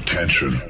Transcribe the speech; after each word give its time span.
Attention. 0.00 0.60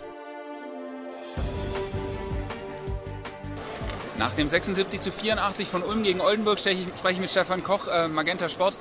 Nach 4.19 4.35
dem 4.35 4.47
76 4.47 5.01
zu 5.01 5.11
84 5.11 5.67
von 5.67 5.81
Ulm 5.81 6.03
gegen 6.03 6.21
Oldenburg 6.21 6.59
spreche 6.59 6.85
ich 7.09 7.19
mit 7.19 7.31
Stefan 7.31 7.63
Koch, 7.63 7.87
äh, 7.87 8.07
Magenta 8.07 8.49
Sport. 8.49 8.77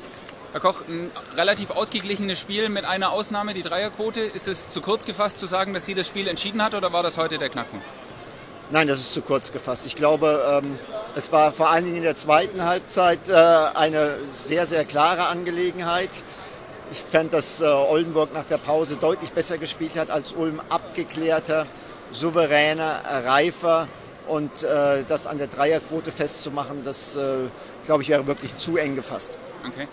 Herr 0.53 0.61
Koch, 0.61 0.83
ein 0.87 1.11
relativ 1.35 1.71
ausgeglichenes 1.71 2.39
Spiel 2.39 2.69
mit 2.69 2.85
einer 2.85 3.11
Ausnahme, 3.11 3.55
die 3.55 3.63
Dreierquote. 3.63 4.21
Ist 4.21 4.49
es 4.49 4.71
zu 4.71 4.83
kurz 4.83 5.07
gefasst 5.07 5.39
zu 5.39 5.47
sagen, 5.47 5.73
dass 5.73 5.87
sie 5.87 5.95
das 5.95 6.07
Spiel 6.07 6.29
entschieden 6.29 6.63
hat 6.63 6.75
oder 6.75 6.93
war 6.93 7.03
das 7.03 7.17
heute 7.17 7.39
der 7.39 7.49
Knackpunkt? 7.49 7.87
Nein, 8.75 8.89
das 8.89 8.99
ist 8.99 9.15
zu 9.15 9.23
kurz 9.23 9.53
gefasst. 9.53 9.87
Ich 9.87 9.95
glaube, 9.95 10.61
ähm, 10.65 10.77
es 11.15 11.31
war 11.31 11.53
vor 11.53 11.71
allen 11.71 11.85
Dingen 11.85 11.99
in 11.99 12.03
der 12.03 12.17
zweiten 12.17 12.65
Halbzeit 12.65 13.29
äh, 13.29 13.33
eine 13.33 14.17
sehr, 14.27 14.67
sehr 14.67 14.85
klare 14.85 15.29
Angelegenheit. 15.29 16.11
Ich 16.91 16.99
fand, 16.99 17.33
dass 17.33 17.61
äh, 17.61 17.67
Oldenburg 17.67 18.35
nach 18.35 18.47
der 18.47 18.59
Pause 18.59 18.97
deutlich 18.97 19.31
besser 19.31 19.59
gespielt 19.59 19.97
hat 19.97 20.11
als 20.11 20.33
Ulm, 20.33 20.61
abgeklärter, 20.71 21.69
souveräner, 22.11 23.01
reifer. 23.25 23.87
Und 24.27 24.65
äh, 24.65 25.05
das 25.07 25.29
an 25.29 25.39
der 25.39 25.47
Dreierquote 25.47 26.11
festzumachen, 26.11 26.83
das, 26.83 27.17
glaube 27.85 28.03
ich, 28.03 28.09
wäre 28.09 28.27
wirklich 28.27 28.57
zu 28.57 28.77
eng 28.77 28.97
gefasst. 28.97 29.39
Okay. 29.65 29.87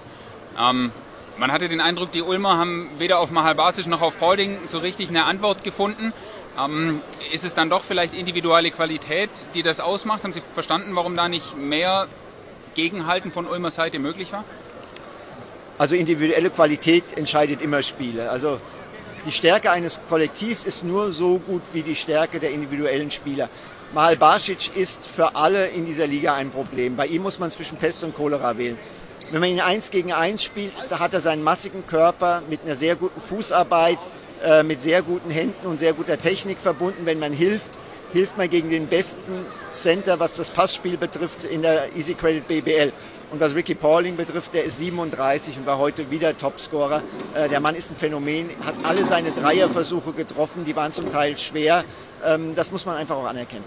Ähm, 0.57 0.91
man 1.37 1.51
hatte 1.51 1.69
den 1.69 1.81
Eindruck, 1.81 2.11
die 2.11 2.23
Ulmer 2.23 2.57
haben 2.57 2.89
weder 2.97 3.19
auf 3.19 3.29
Mahal 3.29 3.53
Basic 3.53 3.85
noch 3.85 4.01
auf 4.01 4.17
Paulding 4.17 4.57
so 4.67 4.79
richtig 4.79 5.09
eine 5.09 5.25
Antwort 5.25 5.63
gefunden. 5.63 6.13
Ähm, 6.57 7.01
ist 7.31 7.45
es 7.45 7.53
dann 7.53 7.69
doch 7.69 7.83
vielleicht 7.83 8.13
individuelle 8.13 8.71
Qualität, 8.71 9.29
die 9.53 9.63
das 9.63 9.79
ausmacht? 9.79 10.23
Haben 10.23 10.33
Sie 10.33 10.41
verstanden, 10.53 10.95
warum 10.95 11.15
da 11.15 11.29
nicht 11.29 11.55
mehr 11.57 12.07
Gegenhalten 12.75 13.31
von 13.31 13.47
Ulmer 13.47 13.71
Seite 13.71 13.99
möglich 13.99 14.33
war? 14.33 14.43
Also 15.77 15.95
individuelle 15.95 16.49
Qualität 16.49 17.17
entscheidet 17.17 17.61
immer 17.61 17.81
Spiele. 17.81 18.29
Also 18.29 18.59
die 19.25 19.31
Stärke 19.31 19.71
eines 19.71 19.99
Kollektivs 20.09 20.65
ist 20.65 20.83
nur 20.83 21.11
so 21.11 21.39
gut 21.39 21.61
wie 21.73 21.81
die 21.83 21.95
Stärke 21.95 22.39
der 22.39 22.51
individuellen 22.51 23.11
Spieler. 23.11 23.49
Mahal 23.93 24.15
Basic 24.15 24.75
ist 24.75 25.05
für 25.05 25.35
alle 25.35 25.67
in 25.67 25.85
dieser 25.85 26.07
Liga 26.07 26.33
ein 26.35 26.51
Problem. 26.51 26.95
Bei 26.95 27.07
ihm 27.07 27.23
muss 27.23 27.39
man 27.39 27.51
zwischen 27.51 27.77
Pest 27.77 28.03
und 28.03 28.15
Cholera 28.15 28.57
wählen. 28.57 28.77
Wenn 29.31 29.39
man 29.39 29.49
ihn 29.49 29.61
eins 29.61 29.91
gegen 29.91 30.11
eins 30.11 30.43
spielt, 30.43 30.73
da 30.89 30.99
hat 30.99 31.13
er 31.13 31.19
seinen 31.19 31.43
massigen 31.43 31.85
Körper 31.85 32.41
mit 32.49 32.61
einer 32.63 32.75
sehr 32.75 32.95
guten 32.95 33.19
Fußarbeit, 33.19 33.99
äh, 34.43 34.63
mit 34.63 34.81
sehr 34.81 35.01
guten 35.01 35.29
Händen 35.29 35.67
und 35.67 35.77
sehr 35.77 35.93
guter 35.93 36.17
Technik 36.17 36.59
verbunden. 36.59 37.05
Wenn 37.05 37.19
man 37.19 37.33
hilft, 37.33 37.71
hilft 38.11 38.37
man 38.37 38.49
gegen 38.49 38.69
den 38.69 38.87
besten 38.87 39.45
Center, 39.71 40.19
was 40.19 40.35
das 40.35 40.49
Passspiel 40.49 40.97
betrifft, 40.97 41.43
in 41.43 41.61
der 41.61 41.95
Easy 41.95 42.13
Credit 42.13 42.47
BBL. 42.47 42.91
Und 43.31 43.39
was 43.39 43.55
Ricky 43.55 43.75
Pauling 43.75 44.17
betrifft, 44.17 44.53
der 44.53 44.65
ist 44.65 44.77
37 44.77 45.57
und 45.57 45.65
war 45.65 45.77
heute 45.77 46.11
wieder 46.11 46.37
Topscorer. 46.37 47.01
Äh, 47.33 47.47
der 47.49 47.61
Mann 47.61 47.75
ist 47.75 47.89
ein 47.91 47.95
Phänomen, 47.95 48.49
hat 48.65 48.75
alle 48.83 49.05
seine 49.05 49.31
Dreierversuche 49.31 50.11
getroffen, 50.11 50.65
die 50.65 50.75
waren 50.75 50.91
zum 50.91 51.09
Teil 51.09 51.37
schwer. 51.37 51.85
Ähm, 52.25 52.55
das 52.55 52.71
muss 52.71 52.85
man 52.85 52.97
einfach 52.97 53.15
auch 53.15 53.25
anerkennen. 53.25 53.63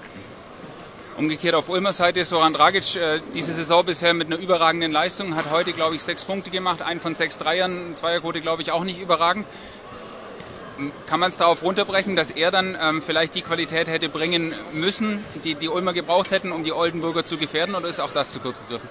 Umgekehrt 1.16 1.54
auf 1.54 1.68
Ulmer 1.68 1.92
Seite 1.92 2.20
ist 2.20 2.30
Soran 2.30 2.52
Dragic 2.52 2.96
äh, 2.96 3.20
diese 3.34 3.52
Saison 3.52 3.86
bisher 3.86 4.14
mit 4.14 4.26
einer 4.26 4.36
überragenden 4.36 4.90
Leistung, 4.90 5.36
hat 5.36 5.48
heute, 5.48 5.72
glaube 5.72 5.94
ich, 5.94 6.02
sechs 6.02 6.24
Punkte 6.24 6.50
gemacht, 6.50 6.82
einen 6.82 6.98
von 6.98 7.14
sechs 7.14 7.38
Dreiern, 7.38 7.94
Zweierquote, 7.94 8.40
glaube 8.40 8.62
ich, 8.62 8.72
auch 8.72 8.82
nicht 8.82 9.00
überragend. 9.00 9.46
Kann 11.06 11.20
man 11.20 11.28
es 11.28 11.36
darauf 11.36 11.62
runterbrechen, 11.62 12.16
dass 12.16 12.30
er 12.30 12.50
dann 12.50 12.76
ähm, 12.80 13.02
vielleicht 13.02 13.34
die 13.34 13.42
Qualität 13.42 13.86
hätte 13.86 14.08
bringen 14.08 14.54
müssen, 14.72 15.24
die 15.44 15.54
die 15.54 15.68
Ulmer 15.68 15.92
gebraucht 15.92 16.30
hätten, 16.30 16.52
um 16.52 16.64
die 16.64 16.72
Oldenburger 16.72 17.24
zu 17.24 17.36
gefährden, 17.36 17.74
oder 17.74 17.88
ist 17.88 18.00
auch 18.00 18.10
das 18.10 18.32
zu 18.32 18.40
kurz 18.40 18.58
gegriffen? 18.60 18.88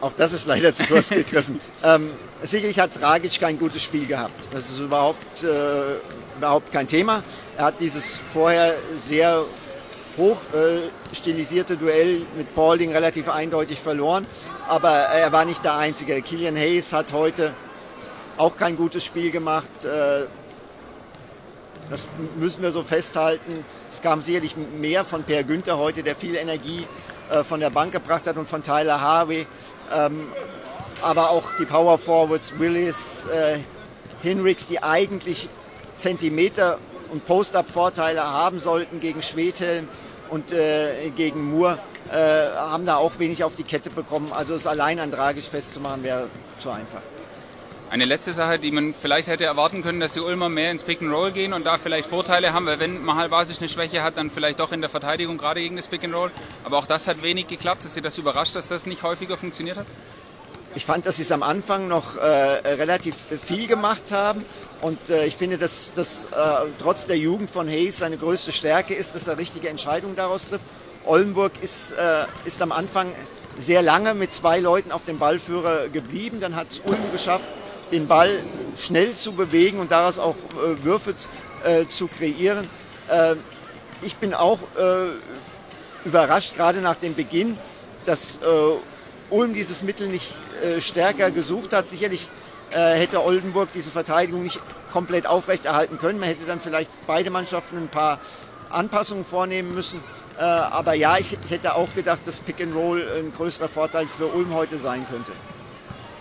Auch 0.00 0.12
das 0.12 0.32
ist 0.32 0.46
leider 0.46 0.74
zu 0.74 0.84
kurz 0.84 1.10
gegriffen. 1.10 1.60
ähm, 1.84 2.10
sicherlich 2.40 2.80
hat 2.80 3.00
Dragic 3.00 3.38
kein 3.38 3.58
gutes 3.58 3.82
Spiel 3.82 4.06
gehabt. 4.06 4.48
Das 4.50 4.68
ist 4.68 4.80
überhaupt, 4.80 5.44
äh, 5.44 5.96
überhaupt 6.36 6.72
kein 6.72 6.88
Thema. 6.88 7.22
Er 7.56 7.66
hat 7.66 7.80
dieses 7.80 8.18
vorher 8.32 8.74
sehr 8.96 9.44
hoch 10.16 10.38
äh, 10.52 10.90
stilisierte 11.14 11.76
Duell 11.76 12.26
mit 12.36 12.52
Paulding 12.52 12.92
relativ 12.92 13.28
eindeutig 13.28 13.78
verloren. 13.78 14.26
Aber 14.66 14.90
er 14.90 15.30
war 15.30 15.44
nicht 15.44 15.62
der 15.62 15.76
Einzige. 15.76 16.20
Killian 16.20 16.56
Hayes 16.56 16.92
hat 16.92 17.12
heute 17.12 17.54
auch 18.36 18.56
kein 18.56 18.76
gutes 18.76 19.04
Spiel 19.04 19.30
gemacht. 19.30 19.84
Äh, 19.84 20.26
das 21.90 22.08
müssen 22.36 22.62
wir 22.62 22.72
so 22.72 22.82
festhalten. 22.82 23.64
Es 23.90 24.00
kam 24.00 24.20
sicherlich 24.20 24.56
mehr 24.56 25.04
von 25.04 25.24
Per 25.24 25.44
Günther 25.44 25.78
heute, 25.78 26.02
der 26.02 26.16
viel 26.16 26.36
Energie 26.36 26.86
äh, 27.30 27.44
von 27.44 27.60
der 27.60 27.70
Bank 27.70 27.92
gebracht 27.92 28.26
hat 28.26 28.36
und 28.36 28.48
von 28.48 28.62
Tyler 28.62 29.00
Harvey. 29.00 29.46
Ähm, 29.92 30.28
aber 31.02 31.30
auch 31.30 31.54
die 31.58 31.66
Power 31.66 31.98
Forwards 31.98 32.58
Willis, 32.58 33.26
äh, 33.26 33.58
Hinrichs, 34.22 34.68
die 34.68 34.82
eigentlich 34.82 35.48
Zentimeter 35.94 36.78
und 37.10 37.26
Post-Up-Vorteile 37.26 38.22
haben 38.22 38.60
sollten 38.60 39.00
gegen 39.00 39.20
Schwedhelm 39.20 39.88
und 40.30 40.52
äh, 40.52 41.10
gegen 41.10 41.50
Moore, 41.50 41.78
äh, 42.10 42.16
haben 42.56 42.86
da 42.86 42.96
auch 42.96 43.18
wenig 43.18 43.44
auf 43.44 43.54
die 43.54 43.64
Kette 43.64 43.90
bekommen. 43.90 44.32
Also 44.32 44.54
es 44.54 44.66
allein 44.66 44.98
an 44.98 45.10
Dragisch 45.10 45.48
festzumachen 45.48 46.02
wäre 46.02 46.28
zu 46.58 46.70
einfach. 46.70 47.02
Eine 47.92 48.06
letzte 48.06 48.32
Sache, 48.32 48.58
die 48.58 48.70
man 48.70 48.94
vielleicht 48.94 49.28
hätte 49.28 49.44
erwarten 49.44 49.82
können, 49.82 50.00
dass 50.00 50.14
die 50.14 50.20
Ulmer 50.20 50.48
mehr 50.48 50.70
ins 50.70 50.82
Pick 50.82 51.02
and 51.02 51.12
Roll 51.12 51.30
gehen 51.30 51.52
und 51.52 51.64
da 51.64 51.76
vielleicht 51.76 52.08
Vorteile 52.08 52.54
haben, 52.54 52.64
weil 52.64 52.78
wenn 52.78 53.02
Mahal 53.02 53.28
Basic 53.28 53.58
eine 53.60 53.68
Schwäche 53.68 54.02
hat, 54.02 54.16
dann 54.16 54.30
vielleicht 54.30 54.60
doch 54.60 54.72
in 54.72 54.80
der 54.80 54.88
Verteidigung 54.88 55.36
gerade 55.36 55.60
gegen 55.60 55.76
das 55.76 55.88
Pick 55.88 56.02
and 56.02 56.14
Roll. 56.14 56.32
Aber 56.62 56.78
auch 56.78 56.86
das 56.86 57.06
hat 57.06 57.20
wenig 57.20 57.48
geklappt. 57.48 57.84
Ist 57.84 57.92
Sie 57.92 58.00
das 58.00 58.16
überrascht, 58.16 58.56
dass 58.56 58.66
das 58.66 58.86
nicht 58.86 59.02
häufiger 59.02 59.36
funktioniert 59.36 59.76
hat? 59.76 59.88
Ich 60.72 60.86
fand, 60.86 61.04
dass 61.04 61.16
sie 61.16 61.22
es 61.24 61.32
am 61.32 61.42
Anfang 61.42 61.86
noch 61.86 62.16
äh, 62.16 62.22
relativ 62.22 63.14
viel 63.38 63.66
gemacht 63.68 64.10
haben 64.10 64.46
und 64.80 65.10
äh, 65.10 65.26
ich 65.26 65.36
finde, 65.36 65.58
dass 65.58 65.92
das 65.92 66.24
äh, 66.24 66.72
trotz 66.78 67.04
der 67.06 67.18
Jugend 67.18 67.50
von 67.50 67.68
Hayes 67.68 67.98
seine 67.98 68.16
größte 68.16 68.52
Stärke 68.52 68.94
ist, 68.94 69.14
dass 69.14 69.26
er 69.26 69.36
richtige 69.36 69.68
Entscheidungen 69.68 70.16
daraus 70.16 70.46
trifft. 70.46 70.64
Oldenburg 71.02 71.58
ist, 71.58 71.92
äh, 71.92 72.26
ist 72.44 72.62
am 72.62 72.72
Anfang 72.72 73.14
sehr 73.54 73.82
lange 73.82 74.14
mit 74.14 74.32
zwei 74.32 74.60
Leuten 74.60 74.92
auf 74.92 75.04
dem 75.04 75.18
Ballführer 75.18 75.90
geblieben. 75.90 76.40
Dann 76.40 76.56
hat 76.56 76.72
es 76.72 76.78
Ulm 76.78 77.10
geschafft, 77.10 77.50
den 77.92 78.08
Ball 78.08 78.42
schnell 78.76 79.14
zu 79.14 79.32
bewegen 79.32 79.78
und 79.78 79.92
daraus 79.92 80.18
auch 80.18 80.36
äh, 80.36 80.82
Würfe 80.82 81.14
äh, 81.64 81.86
zu 81.86 82.08
kreieren. 82.08 82.68
Äh, 83.08 83.36
ich 84.00 84.16
bin 84.16 84.34
auch 84.34 84.58
äh, 84.76 85.10
überrascht, 86.04 86.56
gerade 86.56 86.80
nach 86.80 86.96
dem 86.96 87.14
Beginn, 87.14 87.56
dass 88.04 88.38
äh, 88.38 89.30
Ulm 89.30 89.54
dieses 89.54 89.82
Mittel 89.82 90.08
nicht 90.08 90.34
äh, 90.62 90.80
stärker 90.80 91.30
gesucht 91.30 91.72
hat. 91.72 91.88
Sicherlich 91.88 92.28
hätte 92.74 93.22
Oldenburg 93.22 93.68
diese 93.74 93.90
Verteidigung 93.90 94.44
nicht 94.44 94.58
komplett 94.90 95.26
aufrechterhalten 95.26 95.98
können. 95.98 96.18
Man 96.18 96.30
hätte 96.30 96.46
dann 96.46 96.58
vielleicht 96.58 96.90
beide 97.06 97.28
Mannschaften 97.28 97.76
ein 97.76 97.88
paar 97.90 98.18
Anpassungen 98.70 99.26
vornehmen 99.26 99.74
müssen. 99.74 100.00
aber 100.38 100.94
ja, 100.94 101.18
ich 101.18 101.36
hätte 101.50 101.74
auch 101.74 101.92
gedacht, 101.94 102.22
dass 102.24 102.40
Pick 102.40 102.62
and 102.62 102.74
Roll 102.74 103.06
ein 103.18 103.30
größerer 103.36 103.68
Vorteil 103.68 104.06
für 104.06 104.24
Ulm 104.28 104.54
heute 104.54 104.78
sein 104.78 105.06
könnte. 105.10 105.32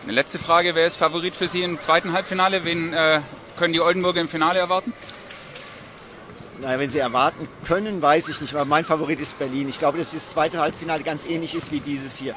Eine 0.03 0.13
letzte 0.13 0.39
Frage, 0.39 0.73
wer 0.73 0.87
ist 0.87 0.95
Favorit 0.95 1.35
für 1.35 1.47
Sie 1.47 1.61
im 1.61 1.79
zweiten 1.79 2.11
Halbfinale? 2.13 2.65
Wen 2.65 2.91
äh, 2.91 3.21
können 3.55 3.71
die 3.71 3.81
Oldenburger 3.81 4.19
im 4.19 4.27
Finale 4.27 4.57
erwarten? 4.57 4.95
Naja, 6.57 6.79
wenn 6.79 6.89
sie 6.89 6.97
erwarten 6.97 7.47
können, 7.61 8.01
weiß 8.01 8.27
ich 8.29 8.41
nicht, 8.41 8.55
aber 8.55 8.65
mein 8.65 8.83
Favorit 8.83 9.19
ist 9.19 9.37
Berlin. 9.37 9.69
Ich 9.69 9.77
glaube, 9.77 9.99
dass 9.99 10.09
das 10.09 10.31
zweite 10.31 10.59
Halbfinale 10.59 11.03
ganz 11.03 11.23
ähnlich 11.23 11.53
ist 11.53 11.69
wie 11.69 11.81
dieses 11.81 12.15
hier. 12.15 12.35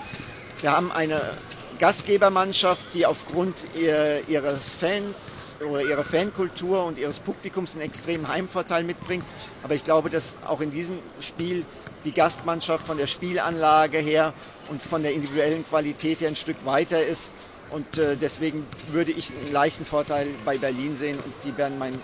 Wir 0.61 0.73
haben 0.73 0.93
eine 0.93 1.39
Gastgebermannschaft, 1.79 2.93
die 2.93 3.07
aufgrund 3.07 3.67
ihr, 3.73 4.29
ihres 4.29 4.75
Fans 4.75 5.57
oder 5.61 5.83
ihrer 5.83 6.05
Fankultur 6.05 6.85
und 6.85 6.99
ihres 6.99 7.19
Publikums 7.21 7.75
einen 7.75 7.83
extremen 7.83 8.29
Heimvorteil 8.29 8.85
mitbringt. 8.85 9.27
Aber 9.63 9.75
ich 9.75 9.85
glaube, 9.85 10.11
dass 10.11 10.37
auch 10.43 10.61
in 10.61 10.71
diesem 10.71 11.03
Spiel 11.19 11.67
die 12.05 12.13
Gastmannschaft 12.13 12.85
von 12.85 12.99
der 12.99 13.07
Spielanlage 13.07 13.97
her 13.97 14.35
und 14.67 14.83
von 14.83 15.03
der 15.03 15.15
individuellen 15.15 15.65
Qualität 15.65 16.21
her 16.21 16.29
ein 16.29 16.37
Stück 16.37 16.67
weiter 16.67 17.03
ist 17.03 17.35
und 17.71 17.99
äh, 17.99 18.17
deswegen 18.17 18.67
würde 18.91 19.13
ich 19.13 19.33
einen 19.35 19.53
leichten 19.53 19.85
Vorteil 19.85 20.29
bei 20.45 20.59
Berlin 20.59 20.97
sehen 20.97 21.19
und 21.19 21.33
die 21.45 21.57
wären 21.57 21.79
mein 21.79 21.95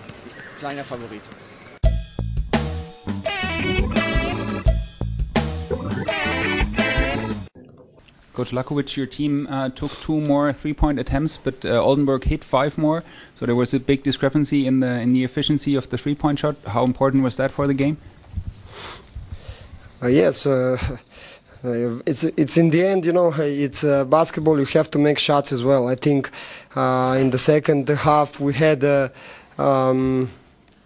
kleiner 0.59 0.85
Favorit. 0.85 1.23
Coach 8.41 8.53
Lakovic, 8.53 8.97
your 8.97 9.07
team 9.07 9.47
uh, 9.51 9.69
took 9.69 9.91
two 10.01 10.19
more 10.19 10.55
three-point 10.55 10.99
attempts, 10.99 11.37
but 11.37 11.63
uh, 11.65 11.79
Oldenburg 11.79 12.25
hit 12.25 12.43
five 12.43 12.79
more. 12.79 13.03
So 13.35 13.45
there 13.45 13.55
was 13.55 13.75
a 13.75 13.79
big 13.79 14.03
discrepancy 14.03 14.67
in 14.67 14.81
the 14.81 14.99
in 14.99 15.13
the 15.13 15.25
efficiency 15.25 15.75
of 15.75 15.91
the 15.91 15.99
three-point 15.99 16.39
shot. 16.39 16.57
How 16.67 16.85
important 16.85 17.23
was 17.23 17.37
that 17.37 17.51
for 17.51 17.67
the 17.67 17.75
game? 17.75 17.99
Uh, 20.03 20.07
yes, 20.07 20.47
uh, 20.47 20.79
it's 21.63 22.25
it's 22.25 22.57
in 22.57 22.71
the 22.71 22.85
end, 22.87 23.05
you 23.07 23.13
know, 23.13 23.33
it's 23.37 23.85
uh, 23.85 24.05
basketball. 24.05 24.59
You 24.59 24.67
have 24.67 24.91
to 24.93 24.99
make 24.99 25.19
shots 25.19 25.53
as 25.53 25.63
well. 25.63 25.89
I 25.89 25.95
think 25.95 26.31
uh, 26.75 27.17
in 27.21 27.31
the 27.31 27.39
second 27.39 27.89
half 27.89 28.41
we 28.41 28.55
had 28.55 28.83
uh, 28.85 29.09
um, 29.59 30.31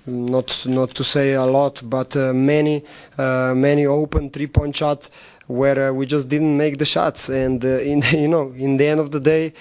not 0.07 0.67
not 0.67 0.91
to 0.97 1.05
say 1.05 1.35
a 1.35 1.45
lot, 1.45 1.81
but 1.85 2.17
uh, 2.17 2.33
many 2.33 2.85
uh, 3.17 3.55
many 3.57 3.87
open 3.87 4.31
three 4.31 4.49
point 4.49 4.77
shots 4.77 5.11
where 5.47 5.91
uh, 5.91 5.93
we 5.93 6.07
just 6.07 6.29
didn't 6.29 6.57
make 6.57 6.79
the 6.79 6.85
shots. 6.87 7.29
And 7.29 7.65
in 7.65 8.03
you 8.11 8.29
know 8.29 8.53
in 8.53 8.77
the 8.77 8.87
end 8.87 9.01
of 9.01 9.11
the 9.11 9.21
day, 9.21 9.53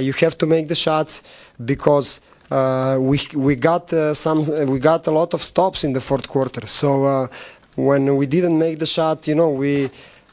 you 0.00 0.12
have 0.12 0.38
to 0.38 0.46
make 0.46 0.68
the 0.68 0.76
shots 0.76 1.22
because. 1.64 2.20
We 2.48 3.18
we 3.34 3.56
got 3.56 3.90
some 4.16 4.44
we 4.70 4.78
got 4.78 5.08
a 5.08 5.10
lot 5.10 5.34
of 5.34 5.42
stops 5.42 5.82
in 5.82 5.92
the 5.94 6.00
fourth 6.00 6.28
quarter. 6.28 6.64
So 6.68 7.28
when 7.74 8.14
we 8.16 8.26
didn't 8.26 8.56
make 8.56 8.78
the 8.78 8.86
shot, 8.86 9.26
you 9.26 9.34
know, 9.34 9.50
we 9.50 9.90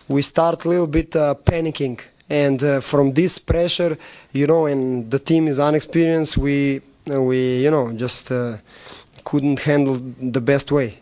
we 0.08 0.22
start 0.22 0.66
a 0.66 0.70
little 0.70 0.88
bit 0.88 1.16
uh, 1.16 1.36
panicking, 1.36 2.00
and 2.30 2.64
uh, 2.64 2.80
from 2.80 3.14
this 3.14 3.40
pressure, 3.40 3.98
you 4.32 4.48
know, 4.48 4.66
and 4.66 5.10
the 5.10 5.20
team 5.20 5.48
is 5.48 5.60
unexperienced, 5.60 6.38
we 6.38 6.82
we 7.06 7.64
you 7.64 7.72
know 7.72 7.92
just 7.94 8.32
uh, 8.32 8.58
couldn't 9.24 9.60
handle 9.60 9.96
the 9.96 10.42
best 10.42 10.72
way. 10.72 10.98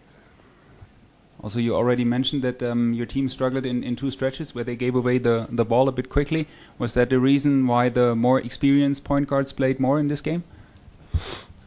Also, 1.44 1.58
you 1.58 1.76
already 1.76 2.06
mentioned 2.06 2.44
that 2.44 2.62
um, 2.62 2.94
your 2.94 3.08
team 3.08 3.28
struggled 3.28 3.66
in, 3.66 3.84
in 3.84 3.96
two 3.96 4.12
stretches 4.12 4.54
where 4.54 4.64
they 4.64 4.76
gave 4.76 4.96
away 4.96 5.18
the, 5.18 5.48
the 5.50 5.66
ball 5.66 5.90
a 5.90 5.92
bit 5.92 6.08
quickly. 6.08 6.48
Was 6.78 6.94
that 6.94 7.10
the 7.10 7.18
reason 7.18 7.66
why 7.66 7.90
the 7.90 8.16
more 8.16 8.40
experienced 8.40 9.04
point 9.04 9.28
guards 9.28 9.52
played 9.52 9.80
more 9.80 10.00
in 10.00 10.08
this 10.08 10.22
game? 10.22 10.44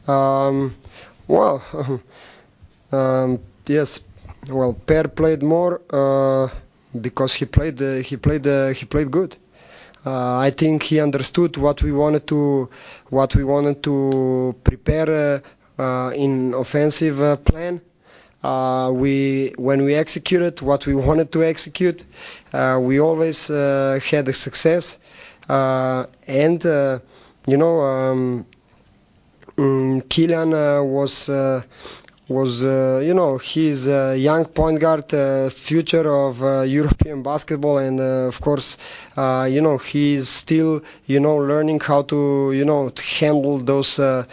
Um, 0.07 0.77
well, 1.27 1.61
um, 2.93 3.41
yes. 3.67 4.05
Well, 4.49 4.75
Per 4.75 5.09
played 5.09 5.43
more 5.43 5.81
uh, 5.91 6.49
because 7.00 7.35
he 7.35 7.44
played 7.44 7.81
uh, 7.82 7.96
he 7.96 8.17
played 8.17 8.46
uh, 8.46 8.69
he 8.69 8.87
played 8.87 9.11
good. 9.11 9.37
Uh, 10.06 10.37
I 10.38 10.50
think 10.50 10.82
he 10.82 11.00
understood 11.00 11.56
what 11.56 11.82
we 11.82 11.93
wanted 11.93 12.26
to 12.29 12.69
what 13.08 13.35
we 13.35 13.44
wanted 13.44 13.82
to 13.85 14.55
prepare 14.64 15.43
in 16.14 16.55
offensive 16.55 17.44
plan. 17.44 17.81
Uh, 18.43 18.91
we 18.93 19.55
when 19.56 19.85
we 19.85 19.94
executed 19.94 20.61
what 20.61 20.85
we 20.87 20.94
wanted 21.06 21.32
to 21.32 21.43
execute, 21.43 22.05
uh, 22.52 22.79
we 22.81 23.00
always 23.00 23.49
uh, 23.50 23.99
had 24.11 24.29
a 24.29 24.32
success. 24.35 24.99
And 25.49 26.62
you 27.46 27.56
know, 27.58 27.81
um, 27.81 28.46
uh, 30.55 30.82
was 30.82 31.29
was 32.29 32.65
uh, 32.65 33.03
you 33.05 33.15
know 33.15 33.38
he's 33.38 33.87
a 33.87 34.17
young 34.17 34.44
point 34.47 34.81
guard, 34.81 35.12
uh, 35.12 35.49
future 35.50 36.09
of 36.11 36.43
uh, 36.43 36.62
European 36.62 37.23
basketball, 37.23 37.79
and 37.79 38.00
uh, 38.00 38.29
of 38.32 38.41
course, 38.41 38.79
uh, 39.17 39.49
you 39.50 39.61
know 39.61 39.79
he's 39.79 40.29
still 40.29 40.82
you 41.06 41.21
know 41.21 41.37
learning 41.37 41.81
how 41.81 42.03
to 42.03 42.53
you 42.53 42.65
know 42.65 42.88
to 42.88 43.03
handle 43.03 43.59
those 43.59 43.99
uh, 43.99 44.25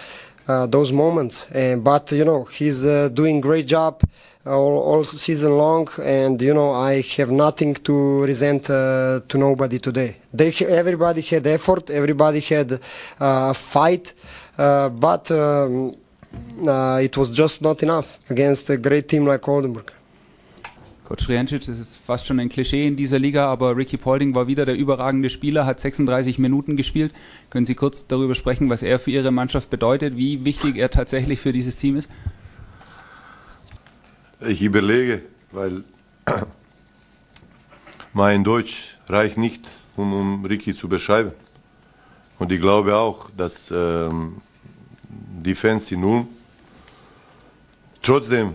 those 0.47 0.91
moments. 0.91 1.51
And 1.51 1.83
but 1.83 2.11
you 2.11 2.25
know 2.25 2.45
he's 2.45 2.83
doing 2.83 3.41
great 3.41 3.67
job 3.67 4.01
all, 4.45 4.79
all 4.79 5.03
season 5.03 5.57
long, 5.57 5.87
and 6.01 6.41
you 6.41 6.53
know 6.53 6.71
I 6.71 7.01
have 7.17 7.29
nothing 7.31 7.75
to 7.87 8.23
resent 8.23 8.69
uh, 8.69 9.21
to 9.27 9.37
nobody 9.37 9.79
today. 9.79 10.17
They 10.33 10.51
everybody 10.67 11.21
had 11.21 11.45
effort, 11.47 11.89
everybody 11.89 12.39
had 12.39 12.79
uh, 13.19 13.53
fight, 13.53 14.13
uh, 14.57 14.89
but. 14.89 15.29
Um, 15.31 15.95
uh, 16.67 16.99
it 17.01 17.17
was 17.17 17.29
just 17.29 17.61
not 17.61 17.83
enough 17.83 18.19
against 18.29 18.69
a 18.69 18.77
great 18.77 19.07
team 19.07 19.25
like 19.25 19.47
Oldenburg. 19.47 19.91
Coach 21.11 21.27
Riancic, 21.27 21.65
das 21.65 21.77
ist 21.77 21.97
fast 21.97 22.25
schon 22.25 22.39
ein 22.39 22.47
Klischee 22.47 22.87
in 22.87 22.95
dieser 22.95 23.19
Liga, 23.19 23.45
aber 23.47 23.75
Ricky 23.75 23.97
Paulding 23.97 24.33
war 24.33 24.47
wieder 24.47 24.65
der 24.65 24.77
überragende 24.77 25.29
Spieler, 25.29 25.65
hat 25.65 25.81
36 25.81 26.39
Minuten 26.39 26.77
gespielt. 26.77 27.13
Können 27.49 27.65
Sie 27.65 27.75
kurz 27.75 28.07
darüber 28.07 28.33
sprechen, 28.33 28.69
was 28.69 28.81
er 28.81 28.97
für 28.97 29.11
Ihre 29.11 29.31
Mannschaft 29.31 29.69
bedeutet, 29.69 30.15
wie 30.15 30.45
wichtig 30.45 30.77
er 30.77 30.89
tatsächlich 30.89 31.41
für 31.41 31.51
dieses 31.51 31.75
Team 31.75 31.97
ist? 31.97 32.09
Ich 34.39 34.61
überlege, 34.61 35.21
weil 35.51 35.83
mein 38.13 38.45
Deutsch 38.45 38.95
reicht 39.09 39.37
nicht, 39.37 39.67
um, 39.97 40.13
um 40.13 40.45
Ricky 40.45 40.73
zu 40.73 40.87
beschreiben. 40.87 41.33
Und 42.39 42.53
ich 42.53 42.61
glaube 42.61 42.95
auch, 42.95 43.29
dass 43.35 43.69
ähm, 43.69 44.37
die 45.41 45.55
Fans 45.55 45.91
in 45.91 46.03
Ulm, 46.03 46.27
trotzdem, 48.01 48.53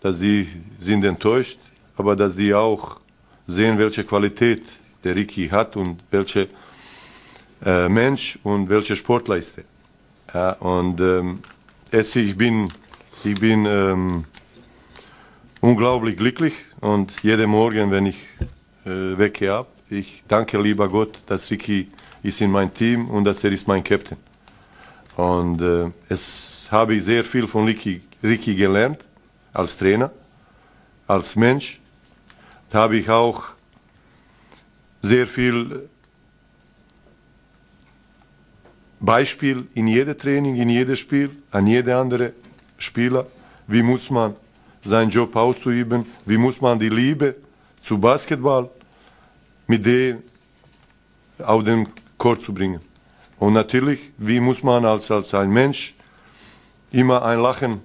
dass 0.00 0.18
sie 0.18 0.48
sind 0.78 1.04
enttäuscht, 1.04 1.58
aber 1.96 2.16
dass 2.16 2.36
die 2.36 2.54
auch 2.54 3.00
sehen, 3.46 3.78
welche 3.78 4.04
Qualität 4.04 4.62
der 5.04 5.16
Ricky 5.16 5.48
hat 5.48 5.76
und 5.76 6.00
welche 6.10 6.48
äh, 7.64 7.88
Mensch 7.88 8.38
und 8.42 8.68
welche 8.68 8.96
Sportler 8.96 9.36
ist 9.36 9.58
er. 9.58 9.64
Ja, 10.34 10.52
und 10.52 11.00
ähm, 11.00 11.40
es, 11.90 12.14
ich 12.16 12.36
bin, 12.36 12.68
ich 13.24 13.38
bin 13.40 13.66
ähm, 13.66 14.24
unglaublich 15.60 16.16
glücklich 16.16 16.54
und 16.80 17.12
jeden 17.22 17.50
Morgen, 17.50 17.90
wenn 17.90 18.06
ich 18.06 18.18
äh, 18.86 19.18
wecke 19.18 19.52
ab, 19.52 19.68
ich 19.90 20.22
danke 20.28 20.60
lieber 20.60 20.88
Gott, 20.88 21.18
dass 21.26 21.50
Ricky 21.50 21.88
ist 22.22 22.40
in 22.40 22.50
mein 22.50 22.72
Team 22.72 23.10
und 23.10 23.24
dass 23.24 23.42
er 23.42 23.50
ist 23.50 23.66
mein 23.66 23.82
Captain. 23.82 24.16
Und 25.20 25.60
äh, 25.60 25.90
es 26.08 26.68
habe 26.70 26.94
ich 26.94 27.04
sehr 27.04 27.26
viel 27.26 27.46
von 27.46 27.66
Ricky, 27.66 28.00
Ricky 28.22 28.54
gelernt 28.54 29.04
als 29.52 29.76
Trainer, 29.76 30.10
als 31.06 31.36
Mensch. 31.36 31.78
Da 32.70 32.78
habe 32.84 32.96
ich 32.96 33.10
auch 33.10 33.44
sehr 35.02 35.26
viel 35.26 35.90
Beispiel 38.98 39.68
in 39.74 39.88
jedem 39.88 40.16
Training, 40.16 40.56
in 40.56 40.70
jedem 40.70 40.96
Spiel, 40.96 41.30
an 41.50 41.66
jede 41.66 41.98
andere 41.98 42.32
Spieler. 42.78 43.26
Wie 43.66 43.82
muss 43.82 44.08
man 44.08 44.36
seinen 44.82 45.10
Job 45.10 45.36
auszuüben? 45.36 46.06
Wie 46.24 46.38
muss 46.38 46.62
man 46.62 46.78
die 46.78 46.88
Liebe 46.88 47.34
zu 47.82 47.98
Basketball 47.98 48.70
mit 49.66 49.84
dem 49.84 50.22
auf 51.38 51.62
den 51.62 51.88
Court 52.16 52.40
zu 52.40 52.54
bringen? 52.54 52.80
Und 53.40 53.54
natürlich, 53.54 54.12
wie 54.18 54.38
muss 54.38 54.62
man 54.62 54.84
als, 54.84 55.10
als 55.10 55.32
ein 55.32 55.50
Mensch 55.50 55.94
immer 56.92 57.24
ein 57.24 57.40
Lachen 57.40 57.80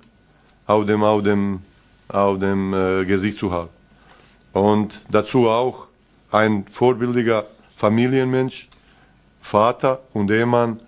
auf 0.68 0.86
dem, 0.86 1.02
auf 1.02 1.24
dem, 1.24 1.62
auf 2.10 2.40
dem 2.40 2.74
äh, 2.74 3.06
Gesicht 3.06 3.38
zu 3.38 3.54
haben. 3.54 3.70
Und 4.52 5.00
dazu 5.10 5.48
auch 5.48 5.88
ein 6.30 6.66
vorbildlicher 6.70 7.46
Familienmensch, 7.74 8.68
Vater 9.42 10.02
und 10.12 10.30
Ehemann. 10.30 10.82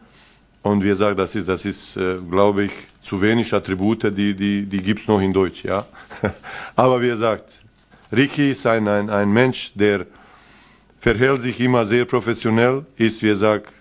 Und 0.63 0.83
wir 0.83 0.97
sagen, 0.97 1.15
das 1.15 1.33
ist, 1.35 1.47
das 1.47 1.63
ist, 1.63 1.95
äh, 1.95 2.17
glaube 2.29 2.65
ich, 2.65 2.73
zu 3.01 3.21
wenig 3.21 3.53
Attribute, 3.53 4.11
die, 4.17 4.33
die, 4.33 4.65
die 4.65 4.81
gibt's 4.81 5.07
noch 5.07 5.21
in 5.21 5.31
Deutsch, 5.31 5.63
ja. 5.63 5.85
Aber 6.75 7.01
wie 7.01 7.07
gesagt, 7.07 7.63
Ricky 8.11 8.51
ist 8.51 8.67
ein, 8.67 8.89
ein, 8.89 9.09
ein 9.09 9.31
Mensch, 9.31 9.71
der 9.75 10.07
verhält 10.99 11.39
sich 11.39 11.61
immer 11.61 11.85
sehr 11.85 12.03
professionell, 12.03 12.85
ist, 12.97 13.21
wie 13.23 13.27
gesagt, 13.27 13.71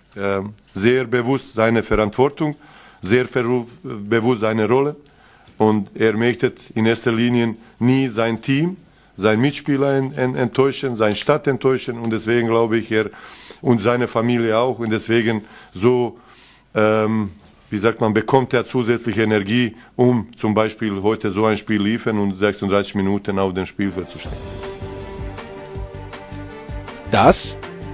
sehr 0.73 1.05
bewusst 1.05 1.55
seine 1.55 1.83
Verantwortung, 1.83 2.57
sehr 3.03 3.25
bewusst 3.83 4.41
seine 4.41 4.69
Rolle. 4.69 4.97
Und 5.59 5.91
er 5.95 6.15
möchte 6.15 6.53
in 6.75 6.87
erster 6.87 7.13
Linie 7.13 7.55
nie 7.79 8.09
sein 8.09 8.43
Team, 8.43 8.77
sein 9.17 9.41
Mitspieler 9.41 9.95
enttäuschen, 10.17 10.95
seine 10.95 11.17
Stadt 11.17 11.47
enttäuschen. 11.47 11.99
Und 11.99 12.11
deswegen 12.11 12.49
glaube 12.49 12.79
ich 12.79 12.93
er 12.93 13.11
und 13.63 13.81
seine 13.81 14.09
Familie 14.09 14.59
auch. 14.59 14.79
Und 14.79 14.91
deswegen 14.91 15.45
so 15.73 16.19
ähm, 16.75 17.31
wie 17.71 17.79
sagt 17.79 18.01
man, 18.01 18.15
bekommt 18.15 18.53
er 18.55 18.65
zusätzliche 18.65 19.23
Energie, 19.23 19.77
um 19.97 20.29
zum 20.37 20.55
Beispiel 20.55 21.03
heute 21.03 21.31
so 21.31 21.47
ein 21.47 21.59
Spiel 21.59 21.83
liefern 21.83 22.19
und 22.19 22.37
36 22.37 22.95
Minuten 22.95 23.39
auf 23.39 23.55
dem 23.55 23.67
Spielfeld 23.67 24.09
zu 24.09 24.19
stehen. 24.19 24.33
Das 27.11 27.37